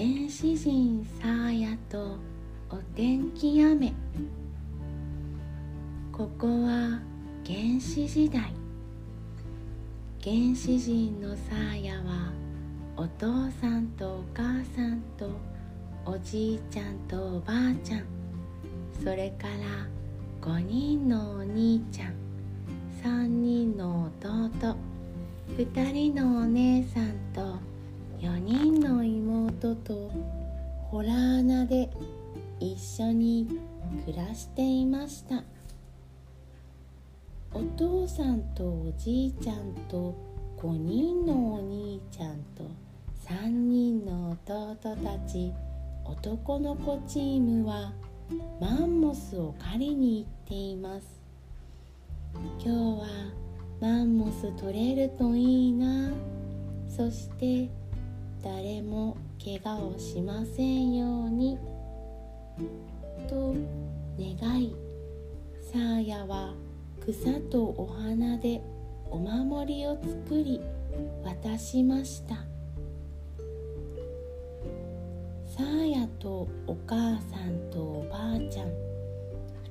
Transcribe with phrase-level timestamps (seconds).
[0.00, 2.18] 原始人サーヤと
[2.70, 3.92] お天気雨。
[6.12, 7.00] ここは
[7.44, 8.52] 原始時代。
[10.22, 12.30] 原始人のサーヤは
[12.96, 14.44] お父さんとお母
[14.76, 15.30] さんと
[16.06, 18.04] おじいちゃんとおばあちゃん。
[19.02, 22.14] それから5人のお兄ちゃん。
[23.02, 24.76] 3人の弟。
[25.56, 27.58] 2人のお姉さんと
[28.20, 30.10] 4人の妹と
[30.90, 31.88] ホラー穴で
[32.58, 33.46] 一緒に
[34.06, 35.44] 暮らしていました。
[37.52, 40.14] お父さんとおじいちゃんと
[40.58, 42.64] 5人のお兄ちゃんと
[43.26, 45.52] 3人の弟たち。
[46.04, 47.92] 男の子チームは
[48.60, 51.20] マンモスを狩りに行っています。
[52.34, 53.06] 今日は
[53.80, 56.10] マンモス取れるといいな。
[56.88, 57.68] そして
[58.48, 61.58] 誰も怪我をしませんように。
[63.28, 63.54] と
[64.18, 64.74] 願い
[65.70, 66.54] サーヤは
[66.98, 68.62] 草とお花で
[69.10, 70.62] お守りを作り
[71.22, 72.36] 渡しました。
[75.44, 78.68] サーヤとお母さんとおばあちゃん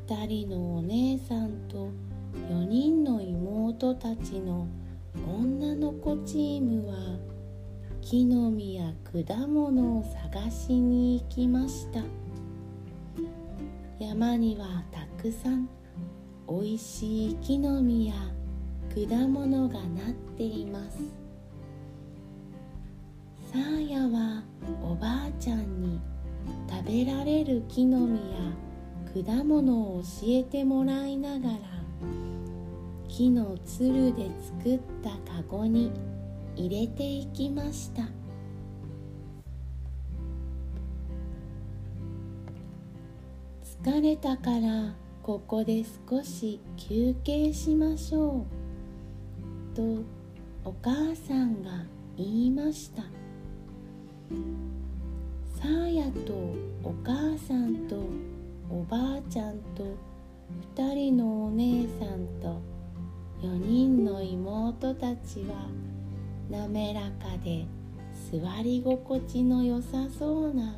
[0.07, 1.89] 2人のお姉さんと
[2.47, 4.67] 4人の妹たちの
[5.27, 7.17] 女の子チームは
[8.09, 11.99] 木の実や果物を探しに行きました。
[13.99, 15.67] 山にはたくさん
[16.47, 18.13] おいしい木の実や
[19.09, 20.99] 果物がなっています。
[23.51, 24.41] サーヤは
[24.81, 25.99] おばあちゃんに
[26.69, 31.57] 食べられる木の実や果物を教えてもらいながら
[33.09, 34.29] 木のつるで
[34.61, 35.91] 作ったかごに
[36.57, 38.01] 入れていきました。
[43.83, 48.43] 疲れたからここで少し休憩しましょ
[49.73, 49.75] う。
[49.75, 49.83] と
[50.65, 51.85] お母さんが
[52.17, 53.03] 言いました。
[55.61, 56.33] サーヤと
[56.83, 57.97] お母さんと
[58.69, 59.83] おばあちゃんと
[60.75, 62.59] 2人のお姉さんと
[63.41, 65.69] 4人の妹たちは
[66.49, 67.65] 滑らかで
[68.31, 70.75] 座り心地の良さそうな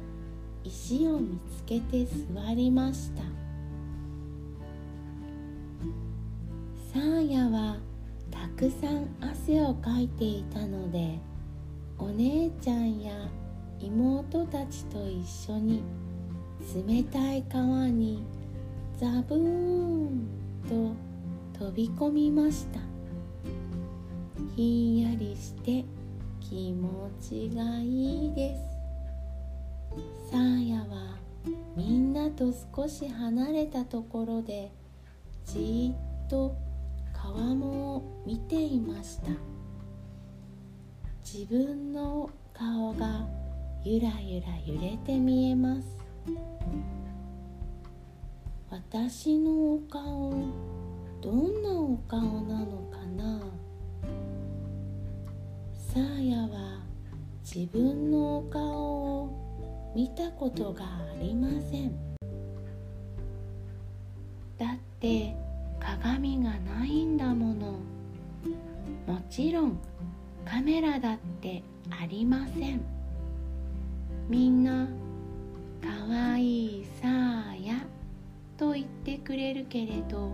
[0.64, 3.24] 石を見つけて座りました。
[6.92, 7.78] サーヤは
[8.32, 11.20] たくさん汗をかいていたので
[12.00, 13.14] お姉ちゃんや
[13.80, 15.84] 妹たちと一緒に
[16.88, 18.24] 冷たい川に
[18.98, 20.28] ザブーン
[21.54, 22.89] と飛び込みました。
[24.56, 25.86] ひんやりして
[26.40, 28.70] 気持ちがいいです。
[30.32, 31.18] サーヤは
[31.76, 34.72] みんなと少し離れたところで
[35.46, 35.96] じ
[36.26, 36.56] っと
[37.14, 39.32] 川面を見ていました。
[41.24, 43.28] 自分の顔が
[43.84, 45.98] ゆらゆら揺れて見えます。
[48.70, 50.34] 私のお顔
[51.22, 53.40] どんなお顔なのかな？
[56.00, 56.80] サーヤは
[57.44, 61.92] 自分のお顔を見たことがありません。
[64.58, 65.36] だって
[65.78, 67.72] 鏡がないんだもの。
[69.14, 69.78] もちろん
[70.46, 72.82] カメラだってありません。
[74.30, 74.88] みんな
[75.84, 77.86] 「かわいいサーヤ」
[78.56, 80.32] と言ってくれるけれど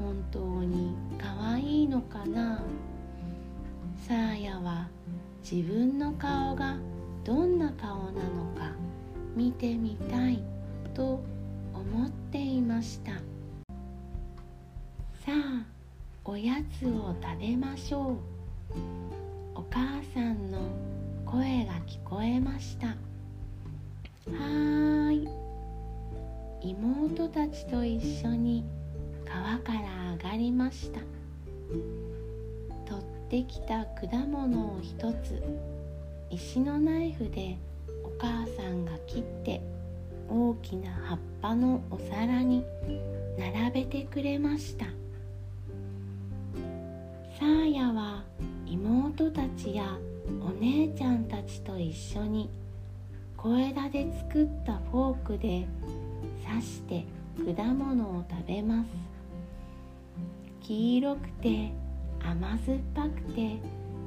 [0.00, 2.60] 本当にかわいいのかな？
[4.06, 4.88] サーヤは
[5.42, 6.76] 自分の顔が
[7.24, 8.72] どんな顔なのか
[9.36, 10.42] 見てみたい
[10.94, 11.20] と
[11.74, 13.12] 思っていました。
[13.12, 13.20] さ
[15.34, 15.64] あ
[16.24, 18.16] おやつを食べましょう。
[19.54, 20.58] お母さんの
[21.26, 22.88] 声が聞こえました。
[22.88, 25.28] はーい。
[26.62, 28.64] 妹たちと一緒に
[29.24, 31.00] 川から上がりました。
[33.28, 35.42] 取ってきた果物を一つ。
[36.30, 37.56] 石のナイフで
[38.02, 39.60] お母さんが切って
[40.28, 42.64] 大きな葉っぱのお皿に
[43.38, 44.86] 並べてくれました。
[47.38, 48.24] サーヤは
[48.66, 49.98] 妹たちや
[50.42, 52.50] お姉ちゃんたちと一緒に
[53.36, 55.66] 小枝で作ったフォークで
[56.46, 57.04] 刺して
[57.54, 58.88] 果物を食べます。
[60.62, 61.72] 黄色くて
[62.28, 63.56] 甘酸っぱくて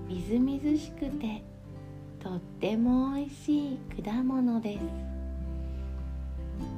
[0.08, 1.42] みずみずしくて
[2.20, 4.84] とってもおいしい果物です。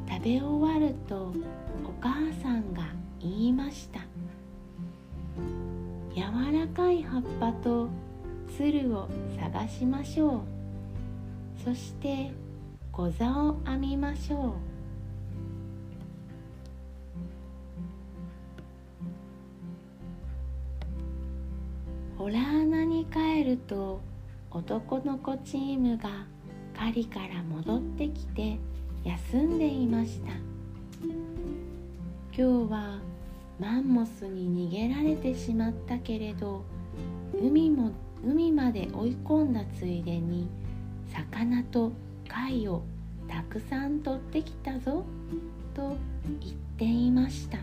[0.09, 1.33] 食べ終わると
[1.83, 2.83] お母さんが
[3.19, 3.99] 言いました。
[6.15, 6.21] 柔
[6.57, 7.89] らかい葉っぱと
[8.55, 10.41] つるを探しましょう。
[11.65, 12.31] そして
[12.89, 14.72] ご座を編みましょう。
[22.23, 23.99] ホラー穴に帰ると
[24.49, 26.25] 男の子チームが
[26.73, 28.57] 狩りから戻ってきて
[29.03, 30.31] 休んでいました。
[31.01, 31.17] 今
[32.31, 33.01] 日は
[33.59, 36.63] マンモスに逃げられてしまったけれど
[37.37, 37.91] 海も
[38.25, 40.47] 海まで追い込んだついでに
[41.13, 41.91] 魚と
[42.29, 42.83] 貝を
[43.27, 45.03] たくさん取ってきたぞ
[45.73, 45.97] と
[46.39, 47.57] 言っていました。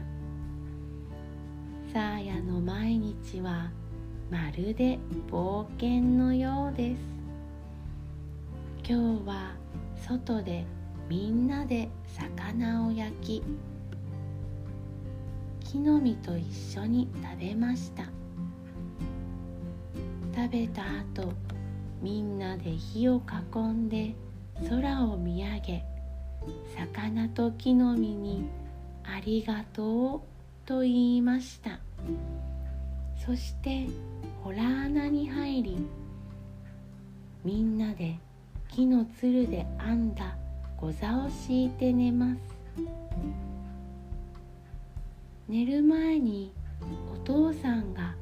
[1.95, 3.71] サーヤの毎日は
[4.31, 4.97] まるで
[5.29, 7.01] 冒険のようです。
[8.89, 9.57] 今日は
[9.97, 10.65] 外で
[11.09, 13.43] みんなで魚を焼き
[15.65, 16.47] 木の実と一
[16.79, 18.05] 緒に食べました。
[20.33, 21.33] 食べた後
[22.01, 23.21] みんなで火を
[23.55, 24.15] 囲んで
[24.69, 25.85] 空を見上げ
[26.77, 28.45] 魚と木の実に
[29.03, 30.21] 「ありがとう」
[30.65, 31.81] と言いました。
[33.31, 33.87] そして
[34.43, 35.87] ホラー穴に入り
[37.45, 38.19] みんなで
[38.69, 40.37] 木のつるで編んだ
[40.77, 42.41] ご座を敷いて寝ます。
[45.49, 46.53] 寝る前に
[47.15, 48.17] お父さんが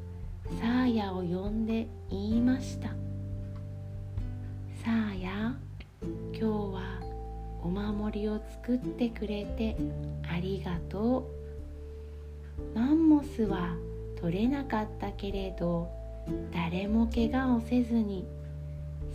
[0.61, 2.89] サーヤを呼んで言いました
[4.85, 5.57] 「サーヤ
[6.35, 7.01] 今日は
[7.63, 9.75] お守りを作ってくれて
[10.31, 11.27] ありがと
[12.75, 13.75] う」マンモスは
[14.21, 15.89] 取れなかったけれど
[16.53, 18.27] 誰も怪我をせずに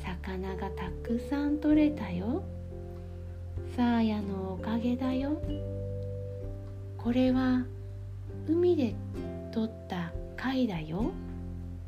[0.03, 2.43] 魚がたくさん取れたよ。
[3.75, 5.41] サーヤのおかげだよ。
[6.97, 7.65] これは
[8.47, 8.95] 海で
[9.51, 11.11] 取った貝だよ。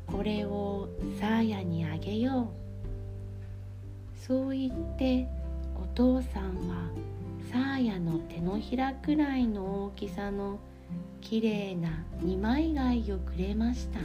[0.06, 0.88] これを
[1.20, 4.26] サーヤにあげよう。
[4.26, 5.26] そう言って
[5.74, 6.88] お父さんは
[7.50, 10.58] サーヤの手のひらくらいの大きさの
[11.20, 13.98] きれいな二枚貝をくれました。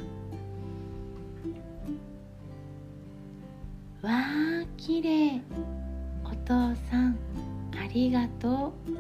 [4.08, 4.14] わ
[4.64, 5.42] あきれい
[6.26, 7.16] お父さん
[7.80, 8.98] ありがとう。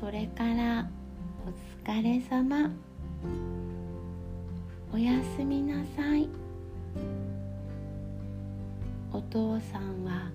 [0.00, 0.88] それから
[1.46, 2.70] お疲れさま
[4.92, 6.28] おやすみなさい。
[9.12, 10.30] お父さんは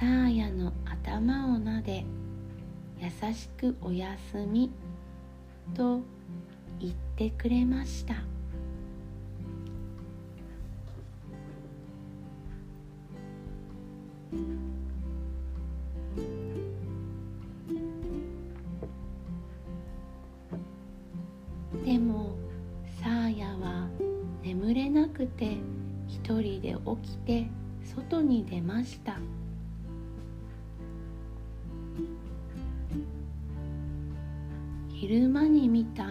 [0.00, 2.04] サーヤの頭をなで
[3.00, 4.72] 優しくおやすみ。
[5.72, 6.00] と
[6.80, 8.14] 言ってくれました。
[21.84, 22.36] でも
[23.02, 23.88] サーヤは
[24.42, 25.58] 眠れなくて
[26.06, 27.46] 一人で起きて
[27.84, 29.18] 外に出ました。
[35.06, 36.06] 昼間に見た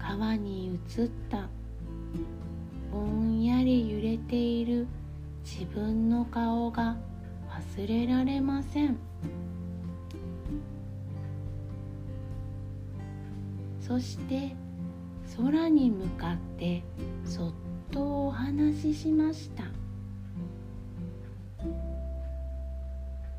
[0.00, 1.48] 川に映った。
[2.90, 4.88] ぼんやり揺れている
[5.44, 6.96] 自分の顔が
[7.76, 8.98] 忘れられません。
[13.80, 14.56] そして
[15.36, 16.82] 空に向かって
[17.24, 17.52] そっ
[17.92, 19.62] とお話ししました。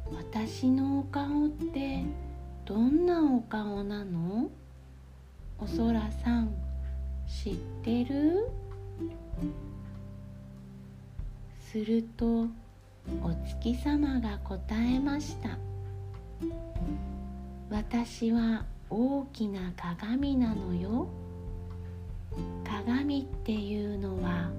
[0.09, 2.05] 私のお顔って
[2.69, 4.47] どんなお顔なの？
[5.57, 6.53] おそらさん
[7.27, 8.47] 知ってる？
[11.59, 12.43] すると
[13.23, 15.57] お月様が答えました。
[17.71, 21.07] 私は大きな鏡なのよ。
[22.63, 24.51] 鏡っていうのは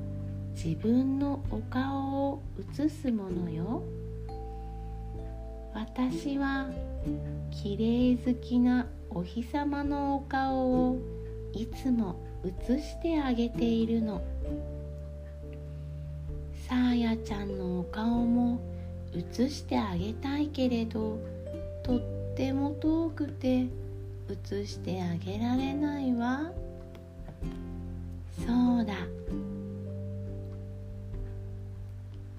[0.57, 2.43] 自分のお顔を
[2.77, 3.85] 映すものよ。
[5.73, 6.67] 私は
[7.63, 10.99] きれい好きなお日様のお顔を
[11.53, 14.23] いつも映してあげているの。
[16.67, 18.59] さあやちゃんのお顔も
[19.13, 21.19] 映してあげたいけれど
[21.83, 22.01] とっ
[22.35, 23.67] ても遠くて
[24.31, 26.51] 映してあげられないわ。
[28.39, 28.95] そうだ。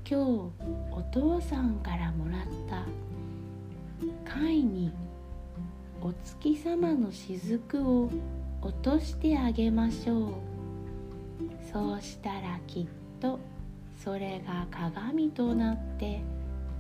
[0.10, 0.52] 今日
[0.92, 2.88] お父さんからもらった
[4.26, 4.92] 貝に
[6.24, 8.10] 月様の雫を
[8.62, 10.34] 落としてあげましょう。
[11.72, 12.88] そうしたらきっ
[13.20, 13.40] と
[13.98, 16.22] それが鏡となって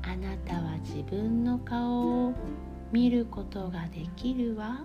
[0.03, 2.33] あなたは自分の顔を
[2.91, 4.79] 見ることができるわ。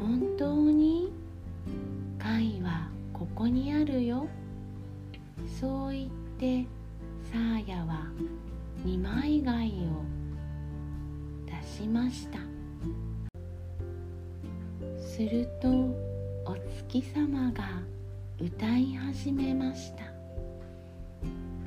[0.00, 1.12] 本当に
[2.18, 4.26] 貝はここにあるよ。
[5.60, 6.66] そう言って
[7.30, 8.06] サーヤは
[8.84, 10.07] 二枚貝を
[11.76, 12.38] しました。
[14.98, 15.68] すると
[16.44, 16.56] お
[16.88, 17.82] 月様が
[18.40, 20.04] 歌い始めました。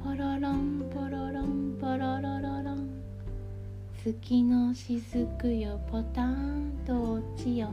[0.03, 2.89] ポロロンポロロンポロロロロン。
[4.03, 7.69] 月の雫よポタンと落ちよ。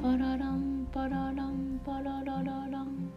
[0.00, 3.10] ポロロンポロロンポロロロロン。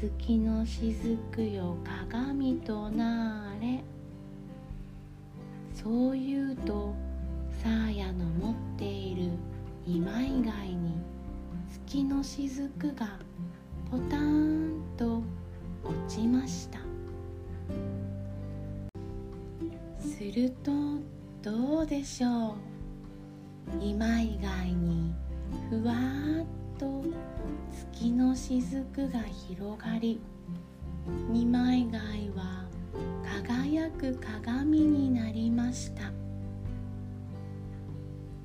[0.00, 3.82] 月の雫よ鏡となれ。
[5.82, 6.94] そう言うと
[7.62, 9.30] サーヤの持っている
[9.86, 11.00] 二枚貝に
[11.86, 13.18] 月の雫が
[13.90, 15.22] ポタンと
[15.82, 16.80] 落ちました。
[19.98, 20.70] すると
[21.42, 22.54] どうでしょう？
[23.78, 25.14] 二枚貝に
[25.70, 27.02] ふわっと
[27.94, 30.20] 月の雫が広がり
[31.30, 32.66] 二枚貝は
[33.24, 36.12] 輝く鏡になりました。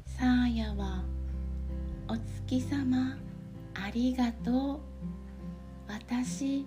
[0.06, 1.04] サーヤは
[2.08, 3.18] 「お月様
[3.74, 4.80] ありがとう。
[5.88, 6.66] 私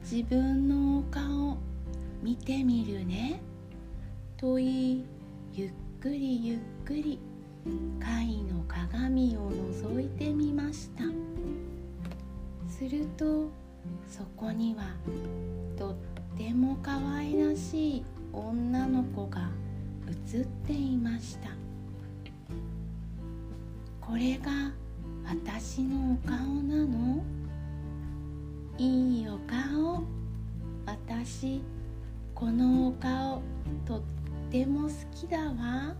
[0.00, 1.58] 自分のお顔
[2.22, 3.40] 見てみるね」
[4.36, 4.66] と言
[4.98, 5.04] い
[5.52, 7.18] ゆっくりゆっくり
[8.00, 11.04] 貝の鏡を覗いてみました。
[12.68, 13.50] すると
[14.08, 14.96] そこには
[15.76, 15.94] とっ
[16.40, 19.50] ても可愛らしい女の子が
[20.32, 21.50] 映っていました。
[24.00, 24.72] これが
[25.26, 27.22] 私のお顔なの？
[28.78, 30.02] いいお顔。
[30.86, 31.60] 私
[32.34, 33.42] このお顔
[33.84, 34.00] とっ
[34.50, 35.94] ても好きだわ。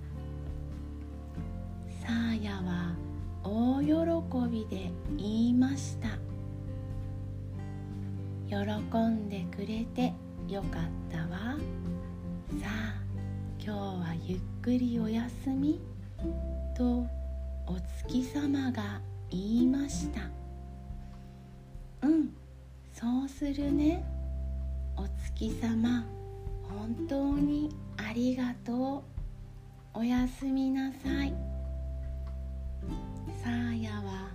[2.03, 2.95] サーヤは
[3.45, 6.09] 大喜びで言いました。
[8.49, 8.57] 喜
[9.07, 10.15] んでくれて
[10.51, 11.57] よかったわ。
[12.61, 12.95] さあ
[13.65, 15.81] 今日はゆっくりお休み
[16.77, 17.07] と
[17.69, 20.23] お月様が言いました。
[22.03, 22.31] うん
[22.93, 24.05] そうするね。
[24.97, 26.05] お月様
[26.69, 29.05] 本当にありがと
[29.95, 29.99] う。
[30.01, 31.33] おやすみなさい。
[33.45, 34.31] サーヤは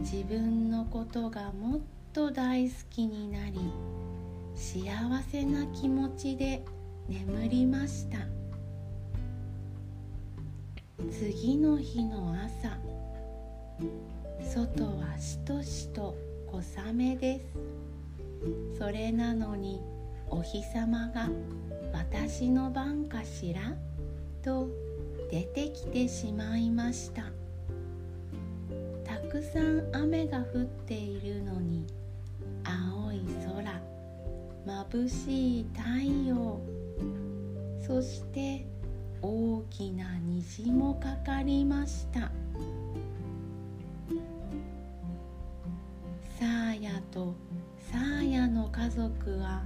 [0.00, 1.80] 自分のことがもっ
[2.12, 3.60] と大好きになり
[4.54, 4.82] 幸
[5.30, 6.64] せな気持ちで
[7.08, 8.18] 眠りました。
[11.10, 12.78] 次の日の朝
[14.40, 16.14] 外はしとしと
[16.46, 17.46] 小雨です。
[18.78, 19.80] それなのに
[20.28, 21.28] お日様が
[21.92, 23.60] 私の番かしら？
[24.42, 24.68] と
[25.30, 27.24] 出てきてしまいました。
[29.04, 31.86] たくさん雨が降っているのに
[32.64, 33.91] 青い空。
[34.66, 35.82] 眩しい太
[36.28, 36.60] 陽。
[37.86, 38.66] そして
[39.20, 42.30] 大きな虹もかかりました。
[46.38, 47.34] サーヤと
[47.90, 49.62] サーヤの家族は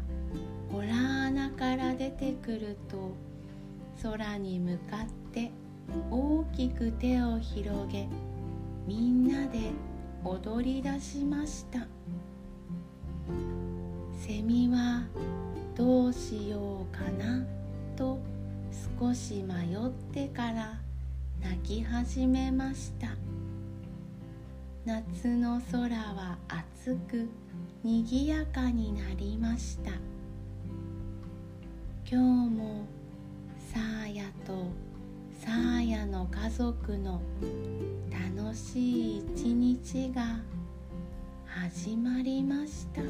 [0.70, 3.12] ホラー穴から出てくると
[4.02, 5.50] 空に向かって
[6.10, 8.08] 大きく手を広げ
[8.86, 9.58] みんなで
[10.24, 11.86] 踊り出しました。
[14.26, 15.04] セミは
[15.76, 17.46] どうしようかな？
[17.94, 18.18] と
[18.98, 20.80] 少し迷ってから
[21.40, 23.10] 泣き始めました。
[24.84, 27.28] 夏の空は暑く
[27.84, 29.92] にぎやかになりました。
[32.10, 32.84] 今日も
[33.72, 34.66] サーヤと
[35.40, 37.20] サーヤの家族の
[38.10, 40.40] 楽しい一日が
[41.46, 43.02] 始まりました。